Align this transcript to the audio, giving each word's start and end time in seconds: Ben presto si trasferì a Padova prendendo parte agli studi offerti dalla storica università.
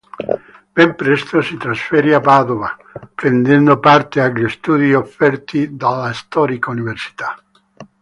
Ben 0.77 0.95
presto 0.95 1.43
si 1.43 1.57
trasferì 1.57 2.11
a 2.11 2.19
Padova 2.19 2.75
prendendo 3.13 3.77
parte 3.77 4.19
agli 4.19 4.49
studi 4.49 4.95
offerti 4.95 5.75
dalla 5.75 6.11
storica 6.11 6.71
università. 6.71 7.35